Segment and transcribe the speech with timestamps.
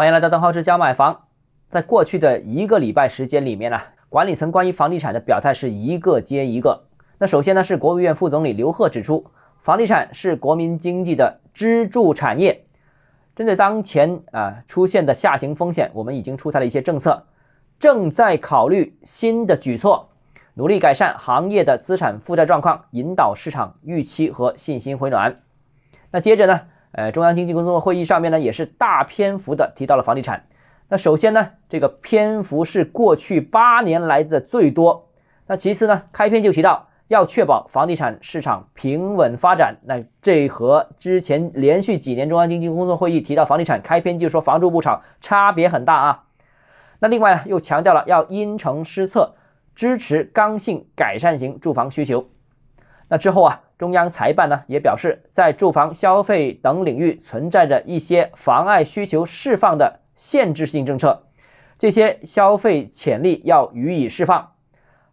[0.00, 1.24] 欢迎来到邓浩志教买房。
[1.68, 6.84] 在过去的一个礼拜时间里面呢，管理层关于房地产的表态是一个接一个。
[7.18, 9.26] 那首先呢，是国务院副总理刘鹤指出，
[9.60, 12.64] 房地产是国民经济的支柱产业。
[13.36, 17.26] 针对当前啊出现的下行风险，我们已经出台了一些政策，
[17.78, 20.08] 正在考虑新的举措，
[20.54, 25.42] 努力改善行业的资产负债状况，引导市场预期和信心回暖。
[26.10, 26.62] 那接着呢，
[26.92, 30.44] 呃，中央经济工作会议上面呢也是大篇幅的提到了房地产。
[30.88, 35.08] 那首先呢，这个篇幅是过去八年来的最多。
[35.46, 36.86] 那其次呢，开篇就提到。
[37.10, 46.26] 要确保房地产市场平稳发展，那这和之前连续几年中央经济工作会议提到房地产开篇就说房住不炒差别很大啊。
[47.00, 49.34] 那另外又强调了要因城施策，
[49.74, 52.28] 支持刚性改善型住房需求。
[53.10, 61.24] 那之后啊，中央财办呢也表示，在住房消费等领域存在着一些妨碍需求释放的限制性政策，
[61.76, 64.52] 这些消费潜力要予以释放。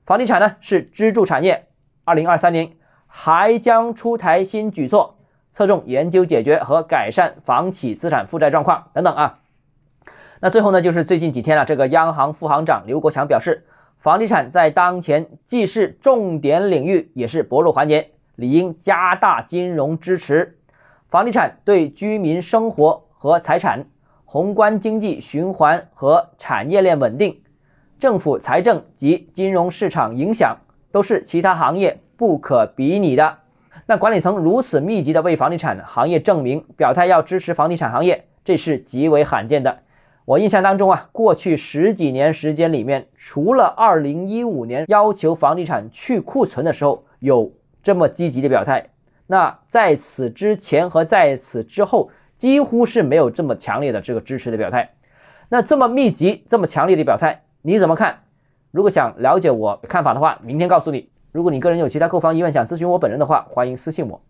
[0.06, 1.66] 房地产呢是支柱产业。
[2.06, 2.70] 二零二三年
[3.08, 5.18] 还将出台新举措，
[5.52, 9.40] 侧重研究解决和改善房企资产负债状况等等啊。
[10.40, 13.66] 那最后呢，就是最近几天啊，这个央行副行长刘国强表示，
[14.08, 20.58] 房地产在当前既是重点领域，也是薄弱环节，理应加大金融支持。
[21.10, 23.86] 房地产对居民生活和财产、
[24.24, 27.42] 宏观经济循环和产业链稳定、
[28.00, 30.56] 政府财政及金融市场影响。
[30.90, 33.40] 都是其他行业不可比拟的。
[33.88, 39.80] 那管理层如此密集的为房地产行业证明，表态要支持房地产行业，这是极为罕见的。
[40.28, 47.50] 我印象当中啊，过去十几年时间里面，除了二零一五年要求房地产去库存的时候有
[47.82, 48.90] 这么积极的表态，
[49.26, 54.90] 那在此之前和在此之后，几乎是没有这么强烈的这个支持的表态。
[55.48, 58.24] 那这么密集、这么强烈的表态，你怎么看？
[58.72, 61.10] 如果想了解我看法的话，明天告诉你。
[61.32, 64.22] 如果你个人有其他购房疑问，想咨询我本人的话，欢迎私信我，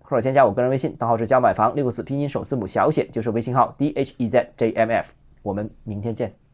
[0.00, 5.12] 或者添加我个人微信，账号是加买房六个字拼音首字母小写，就是微信号 d h e z j m f。
[5.46, 6.45] 我们明天见。